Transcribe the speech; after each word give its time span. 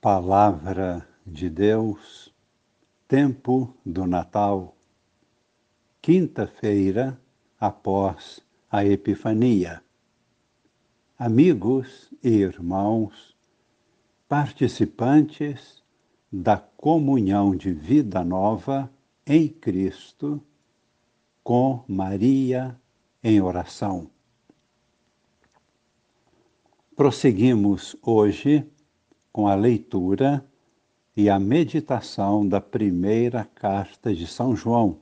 Palavra 0.00 1.06
de 1.26 1.50
Deus, 1.50 2.34
tempo 3.06 3.76
do 3.84 4.06
Natal, 4.06 4.74
quinta-feira 6.00 7.20
após 7.60 8.40
a 8.70 8.82
Epifania. 8.82 9.84
Amigos 11.18 12.10
e 12.24 12.30
irmãos, 12.30 13.36
participantes 14.26 15.82
da 16.32 16.56
comunhão 16.56 17.54
de 17.54 17.70
vida 17.70 18.24
nova 18.24 18.90
em 19.26 19.48
Cristo, 19.48 20.42
com 21.44 21.84
Maria 21.86 22.74
em 23.22 23.38
oração. 23.42 24.10
Prosseguimos 26.96 27.94
hoje 28.00 28.66
com 29.32 29.46
a 29.48 29.54
leitura 29.54 30.44
e 31.16 31.28
a 31.28 31.38
meditação 31.38 32.46
da 32.46 32.60
primeira 32.60 33.44
carta 33.44 34.14
de 34.14 34.26
São 34.26 34.54
João. 34.54 34.98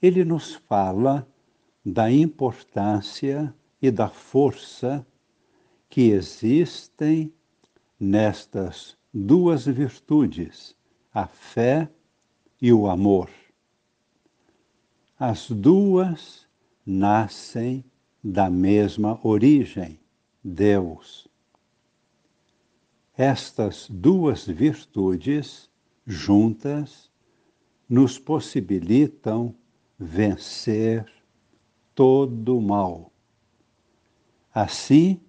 Ele 0.00 0.24
nos 0.24 0.54
fala 0.54 1.26
da 1.84 2.10
importância 2.10 3.54
e 3.80 3.90
da 3.90 4.08
força 4.08 5.06
que 5.88 6.10
existem 6.10 7.32
nestas 7.98 8.96
duas 9.12 9.66
virtudes, 9.66 10.74
a 11.12 11.26
fé 11.26 11.88
e 12.60 12.72
o 12.72 12.88
amor. 12.88 13.30
As 15.18 15.50
duas 15.50 16.46
nascem 16.84 17.84
da 18.22 18.50
mesma 18.50 19.20
origem, 19.22 20.00
Deus. 20.42 21.28
Estas 23.16 23.88
duas 23.88 24.44
virtudes, 24.44 25.70
juntas, 26.04 27.10
nos 27.88 28.18
possibilitam 28.18 29.54
vencer 29.96 31.06
todo 31.94 32.58
o 32.58 32.60
mal. 32.60 33.12
Assim, 34.52 35.20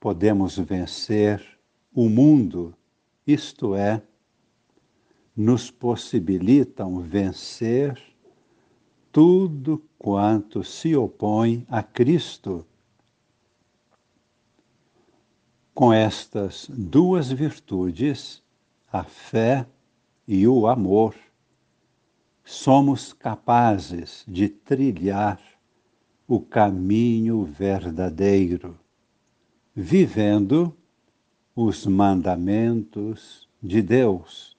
podemos 0.00 0.58
vencer 0.58 1.44
o 1.92 2.08
mundo, 2.08 2.74
isto 3.26 3.74
é, 3.74 4.02
nos 5.36 5.70
possibilitam 5.70 6.98
vencer 7.00 8.00
tudo 9.12 9.82
quanto 9.98 10.64
se 10.64 10.96
opõe 10.96 11.66
a 11.68 11.82
Cristo 11.82 12.66
com 15.78 15.92
estas 15.92 16.68
duas 16.68 17.30
virtudes, 17.30 18.42
a 18.92 19.04
fé 19.04 19.64
e 20.26 20.44
o 20.44 20.66
amor, 20.66 21.14
somos 22.44 23.12
capazes 23.12 24.24
de 24.26 24.48
trilhar 24.48 25.40
o 26.26 26.40
caminho 26.40 27.44
verdadeiro, 27.44 28.76
vivendo 29.72 30.76
os 31.54 31.86
mandamentos 31.86 33.48
de 33.62 33.80
Deus. 33.80 34.56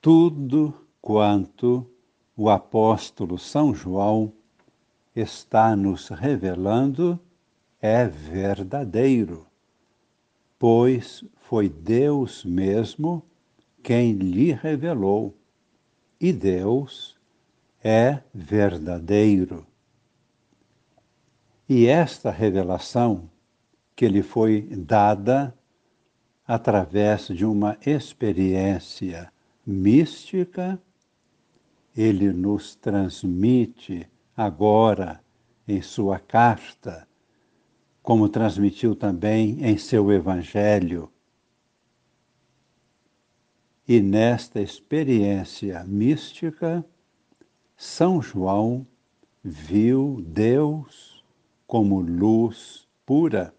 Tudo 0.00 0.72
quanto 1.02 1.84
o 2.36 2.48
apóstolo 2.48 3.36
São 3.36 3.74
João 3.74 4.32
está 5.12 5.74
nos 5.74 6.08
revelando 6.08 7.18
é 7.80 8.06
verdadeiro, 8.06 9.46
pois 10.58 11.24
foi 11.36 11.68
Deus 11.68 12.44
mesmo 12.44 13.24
quem 13.82 14.12
lhe 14.12 14.52
revelou, 14.52 15.34
e 16.20 16.32
Deus 16.32 17.18
é 17.82 18.20
verdadeiro. 18.34 19.66
E 21.66 21.86
esta 21.86 22.30
revelação 22.30 23.30
que 23.96 24.06
lhe 24.06 24.22
foi 24.22 24.62
dada 24.70 25.54
através 26.46 27.28
de 27.28 27.44
uma 27.46 27.78
experiência 27.86 29.32
mística, 29.64 30.78
ele 31.96 32.32
nos 32.32 32.74
transmite 32.74 34.06
agora 34.36 35.22
em 35.66 35.80
sua 35.80 36.18
carta 36.18 37.08
como 38.02 38.28
transmitiu 38.28 38.94
também 38.94 39.64
em 39.64 39.76
seu 39.76 40.10
Evangelho. 40.10 41.10
E 43.86 44.00
nesta 44.00 44.60
experiência 44.60 45.82
mística, 45.84 46.84
São 47.76 48.22
João 48.22 48.86
viu 49.42 50.22
Deus 50.26 51.24
como 51.66 52.00
luz 52.00 52.88
pura. 53.04 53.54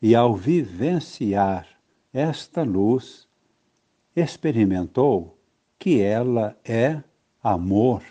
E 0.00 0.14
ao 0.14 0.34
vivenciar 0.34 1.68
esta 2.12 2.62
luz, 2.62 3.28
experimentou 4.14 5.38
que 5.78 6.00
ela 6.00 6.56
é 6.64 7.02
amor 7.42 8.02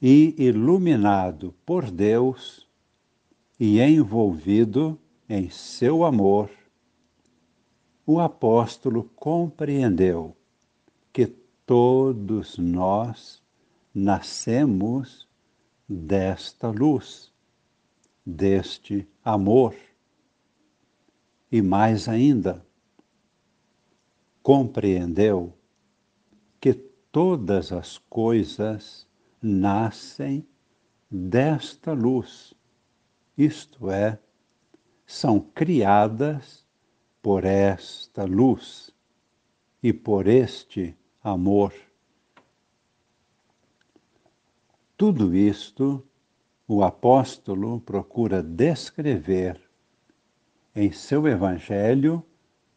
e 0.00 0.34
iluminado 0.38 1.54
por 1.66 1.90
Deus 1.90 2.66
e 3.58 3.80
envolvido 3.80 4.98
em 5.28 5.50
seu 5.50 6.04
amor, 6.04 6.50
o 8.06 8.18
apóstolo 8.18 9.04
compreendeu 9.14 10.34
que 11.12 11.26
todos 11.66 12.56
nós 12.56 13.42
nascemos 13.94 15.28
desta 15.88 16.70
luz, 16.70 17.32
deste 18.24 19.06
amor. 19.22 19.74
E 21.52 21.60
mais 21.60 22.08
ainda, 22.08 22.64
compreendeu 24.42 25.52
que 26.60 26.72
todas 26.72 27.72
as 27.72 27.98
coisas 27.98 29.06
nascem 29.42 30.46
desta 31.10 31.92
luz, 31.92 32.54
isto 33.36 33.90
é, 33.90 34.18
são 35.06 35.40
criadas 35.40 36.66
por 37.22 37.44
esta 37.44 38.24
luz 38.24 38.94
e 39.82 39.92
por 39.92 40.26
este 40.26 40.96
amor. 41.22 41.74
Tudo 44.96 45.34
isto 45.34 46.06
o 46.68 46.84
apóstolo 46.84 47.80
procura 47.80 48.42
descrever 48.42 49.60
em 50.76 50.92
seu 50.92 51.26
Evangelho, 51.26 52.24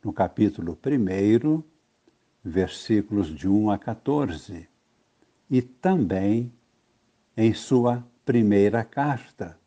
no 0.04 0.12
capítulo 0.12 0.78
1, 0.84 1.64
versículos 2.44 3.28
de 3.28 3.48
1 3.48 3.70
a 3.70 3.78
14 3.78 4.73
e 5.50 5.62
também 5.62 6.52
em 7.36 7.54
sua 7.54 8.06
primeira 8.26 8.84
carta, 8.84 9.60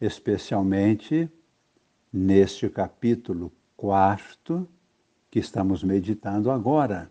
especialmente 0.00 1.30
neste 2.12 2.68
capítulo 2.68 3.52
quarto 3.76 4.68
que 5.30 5.38
estamos 5.38 5.82
meditando 5.82 6.50
agora. 6.50 7.10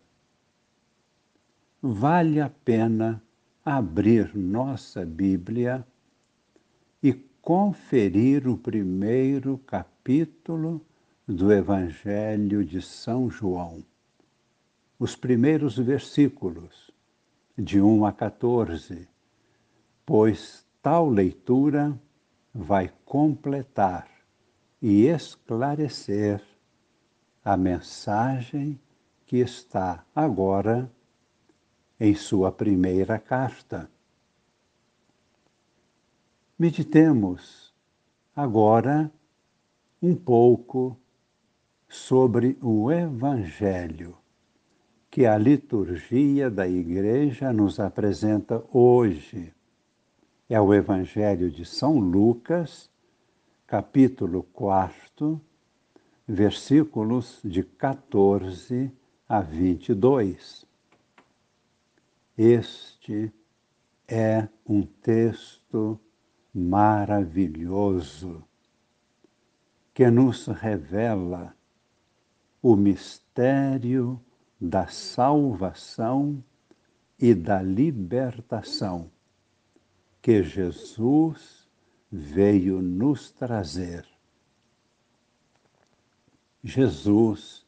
Vale 1.82 2.40
a 2.40 2.50
pena 2.50 3.22
abrir 3.66 4.36
nossa 4.36 5.06
Bíblia 5.06 5.86
e 7.02 7.14
conferir 7.42 8.48
o 8.48 8.58
primeiro 8.58 9.58
capítulo 9.58 10.86
do 11.28 11.52
Evangelho 11.52 12.64
de 12.64 12.82
São 12.82 13.30
João, 13.30 13.84
os 14.98 15.16
primeiros 15.16 15.78
versículos 15.78 16.93
de 17.58 17.80
1 17.80 18.06
a 18.06 18.12
14, 18.12 19.08
pois 20.06 20.66
tal 20.82 21.08
leitura 21.08 22.00
vai 22.54 22.92
completar 23.06 24.10
e 24.82 25.06
esclarecer 25.06 26.44
a 27.46 27.56
mensagem 27.56 28.80
que 29.26 29.38
está 29.38 30.04
agora 30.16 30.92
em 32.00 32.16
sua 32.16 32.52
primeira 32.52 33.20
carta. 33.20 33.90
Meditemos 36.58 37.74
agora 38.36 39.12
um 40.02 40.16
pouco 40.16 40.98
sobre 41.88 42.58
o 42.62 42.92
Evangelho 42.92 44.23
que 45.14 45.28
a 45.28 45.38
liturgia 45.38 46.50
da 46.50 46.68
Igreja 46.68 47.54
nos 47.54 47.80
apresenta 47.80 48.66
hoje. 48.74 49.54
É 50.50 50.60
o 50.60 50.74
Evangelho 50.74 51.52
de 51.52 51.64
São 51.66 52.00
Lucas, 52.00 52.90
capítulo 53.68 54.42
4, 54.42 55.40
versículos 56.28 57.40
de 57.44 57.62
14 57.62 58.92
a 59.30 59.40
22. 59.40 60.66
Este 62.36 63.32
é 64.08 64.48
um 64.66 64.82
texto 64.82 66.00
maravilhoso 66.52 68.44
que 69.94 70.10
nos 70.10 70.48
revela 70.48 71.56
o 72.64 72.76
mistério 72.76 74.20
da 74.64 74.88
salvação 74.88 76.42
e 77.20 77.36
da 77.36 77.62
libertação 77.62 79.12
que 80.22 80.42
Jesus 80.42 81.68
veio 82.10 82.82
nos 82.82 83.30
trazer. 83.30 84.08
Jesus 86.64 87.66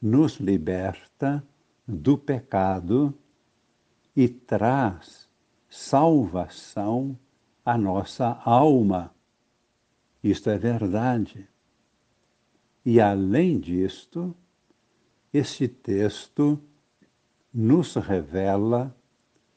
nos 0.00 0.40
liberta 0.40 1.40
do 1.86 2.18
pecado 2.18 3.16
e 4.16 4.28
traz 4.28 5.28
salvação 5.70 7.16
à 7.64 7.78
nossa 7.78 8.40
alma. 8.44 9.14
Isto 10.20 10.50
é 10.50 10.58
verdade. 10.58 11.48
E 12.84 13.00
além 13.00 13.60
disto, 13.60 14.34
este 15.32 15.66
texto 15.66 16.60
nos 17.52 17.94
revela 17.94 18.94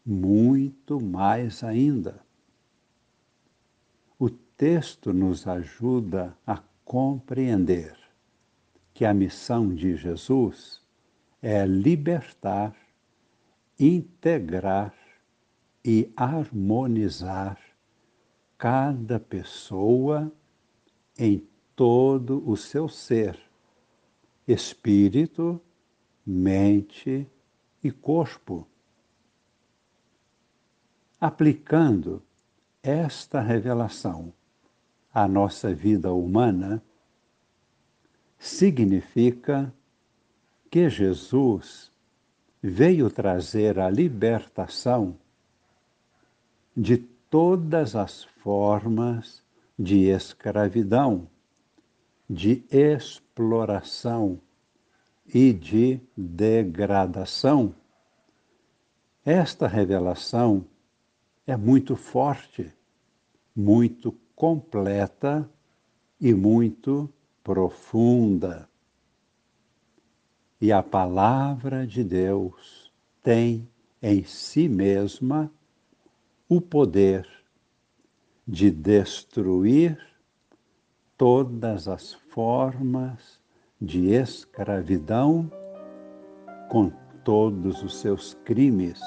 muito 0.06 1.02
mais 1.02 1.64
ainda. 1.64 2.24
O 4.18 4.30
texto 4.30 5.12
nos 5.12 5.48
ajuda 5.48 6.38
a 6.46 6.62
compreender 6.86 7.98
que 8.94 9.04
a 9.04 9.14
missão 9.14 9.74
de 9.74 9.98
Jesus 9.98 10.82
é 11.42 11.66
libertar, 11.66 12.74
integrar 13.78 14.96
e 15.84 16.12
harmonizar 16.16 17.60
cada 18.58 19.20
pessoa 19.20 20.32
em 21.18 21.46
todo 21.76 22.42
o 22.50 22.56
seu 22.56 22.88
ser, 22.88 23.38
espírito, 24.48 25.62
mente 26.26 27.28
e 27.84 27.92
corpo. 27.92 28.68
Aplicando 31.20 32.24
esta 32.82 33.40
revelação 33.40 34.34
à 35.14 35.28
nossa 35.28 35.74
vida 35.74 36.12
humana, 36.12 36.82
significa 38.38 39.74
que 40.70 40.90
Jesus 40.90 41.92
veio 42.62 43.10
trazer 43.10 43.80
a 43.80 43.90
libertação 43.90 45.18
de 46.76 46.98
todas 46.98 47.96
as 47.96 48.24
formas 48.24 49.44
de 49.78 50.06
escravidão, 50.06 51.28
de 52.30 52.64
exploração 52.70 54.40
e 55.36 55.52
de 55.52 56.00
degradação. 56.16 57.76
Esta 59.26 59.68
revelação 59.68 60.66
é 61.46 61.58
muito 61.58 61.98
forte, 61.98 62.72
muito 63.54 64.14
completa 64.34 65.50
e 66.22 66.34
muito 66.34 67.14
profunda. 67.44 68.70
E 70.62 70.72
a 70.72 70.82
palavra 70.82 71.86
de 71.86 72.02
Deus 72.02 72.90
tem 73.22 73.68
em 74.02 74.24
si 74.24 74.70
mesma 74.70 75.52
o 76.48 76.62
poder 76.62 77.28
de 78.48 78.72
destruir 78.72 80.00
todas 81.18 81.90
as 81.90 82.14
formas 82.14 83.44
de 83.82 84.12
escravidão 84.12 85.52
com 86.70 86.92
todos 87.24 87.84
os 87.84 88.00
seus 88.00 88.34
crimes. 88.46 89.02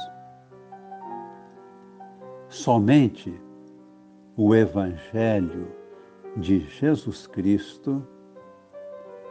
Somente 2.48 3.32
o 4.36 4.54
Evangelho 4.54 5.72
de 6.36 6.60
Jesus 6.60 7.26
Cristo, 7.26 8.06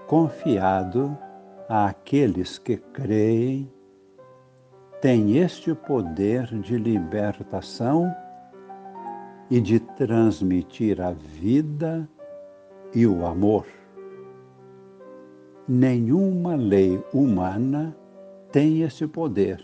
confiado 0.07 1.18
àqueles 1.69 2.57
que 2.57 2.78
creem, 2.78 3.72
tem 5.01 5.38
este 5.38 5.74
poder 5.75 6.45
de 6.60 6.78
libertação 6.78 8.13
e 9.50 9.62
de 9.62 9.80
transmitir 9.80 11.00
a 11.00 11.12
vida 11.12 12.10
e 12.94 13.06
o 13.06 13.25
amor. 13.25 13.77
Nenhuma 15.69 16.56
lei 16.56 17.04
humana 17.14 17.94
tem 18.54 18.84
esse 18.84 19.06
poder 19.06 19.62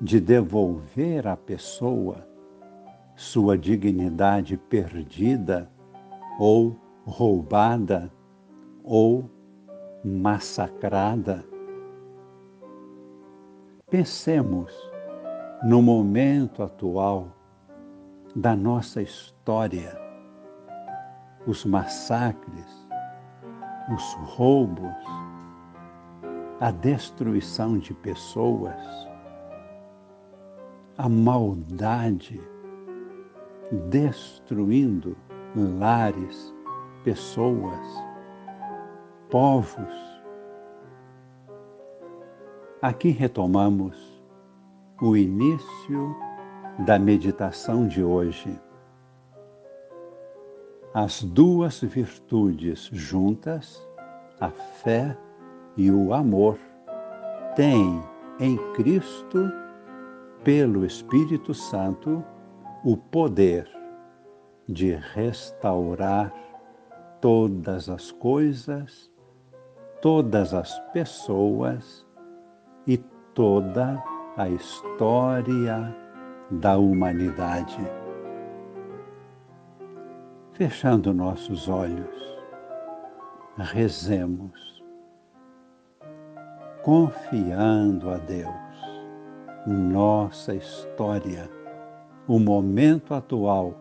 de 0.00 0.18
devolver 0.18 1.26
à 1.26 1.36
pessoa 1.36 2.26
sua 3.14 3.58
dignidade 3.58 4.56
perdida 4.56 5.70
ou 6.38 6.74
roubada 7.04 8.10
ou 8.82 9.28
massacrada. 10.02 11.44
Pensemos 13.90 14.72
no 15.62 15.82
momento 15.82 16.62
atual 16.62 17.28
da 18.34 18.56
nossa 18.56 19.02
história, 19.02 19.94
os 21.46 21.66
massacres, 21.66 22.85
os 23.92 24.14
roubos, 24.14 24.94
a 26.60 26.70
destruição 26.70 27.78
de 27.78 27.94
pessoas, 27.94 28.76
a 30.98 31.08
maldade 31.08 32.40
destruindo 33.88 35.16
lares, 35.78 36.54
pessoas, 37.04 38.04
povos. 39.30 39.94
Aqui 42.82 43.10
retomamos 43.10 43.96
o 45.00 45.16
início 45.16 46.16
da 46.80 46.98
meditação 46.98 47.86
de 47.86 48.02
hoje 48.02 48.58
as 50.96 51.22
duas 51.22 51.82
virtudes 51.82 52.88
juntas, 52.90 53.86
a 54.40 54.48
fé 54.48 55.14
e 55.76 55.90
o 55.90 56.14
amor, 56.14 56.58
têm 57.54 58.02
em 58.40 58.56
Cristo, 58.72 59.52
pelo 60.42 60.86
Espírito 60.86 61.52
Santo, 61.52 62.24
o 62.82 62.96
poder 62.96 63.68
de 64.66 64.94
restaurar 65.12 66.32
todas 67.20 67.90
as 67.90 68.10
coisas, 68.12 69.12
todas 70.00 70.54
as 70.54 70.78
pessoas 70.94 72.06
e 72.86 72.96
toda 73.34 74.02
a 74.34 74.48
história 74.48 75.94
da 76.50 76.78
humanidade 76.78 78.05
fechando 80.56 81.12
nossos 81.12 81.68
olhos, 81.68 82.40
rezemos, 83.58 84.82
confiando 86.82 88.08
a 88.08 88.16
Deus 88.16 88.54
nossa 89.66 90.54
história, 90.54 91.50
o 92.26 92.38
momento 92.38 93.12
atual 93.12 93.74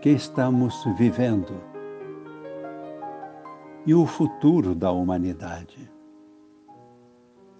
que 0.00 0.10
estamos 0.10 0.84
vivendo 0.98 1.54
e 3.86 3.94
o 3.94 4.04
futuro 4.04 4.74
da 4.74 4.90
humanidade. 4.90 5.88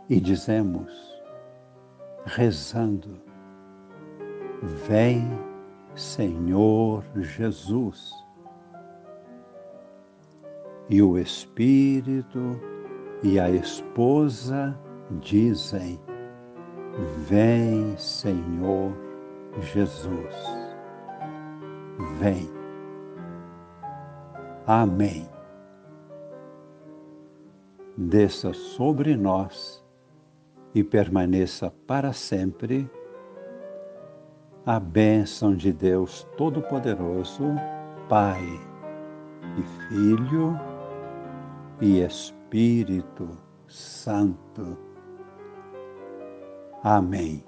E 0.08 0.18
dizemos, 0.18 0.90
rezando, 2.24 3.20
vem 4.88 5.51
Senhor 5.94 7.04
Jesus. 7.16 8.12
E 10.88 11.02
o 11.02 11.18
Espírito 11.18 12.58
e 13.22 13.38
a 13.38 13.50
esposa 13.50 14.78
dizem: 15.20 16.00
Vem, 17.28 17.96
Senhor 17.96 18.92
Jesus. 19.60 20.34
Vem. 22.18 22.50
Amém. 24.66 25.28
Desça 27.96 28.52
sobre 28.52 29.16
nós 29.16 29.84
e 30.74 30.82
permaneça 30.82 31.70
para 31.86 32.12
sempre 32.12 32.90
a 34.64 34.78
bênção 34.78 35.56
de 35.56 35.72
Deus 35.72 36.26
Todo-Poderoso, 36.36 37.44
Pai 38.08 38.44
e 39.58 39.88
Filho 39.88 40.58
e 41.80 42.00
Espírito 42.00 43.28
Santo. 43.66 44.78
Amém. 46.82 47.44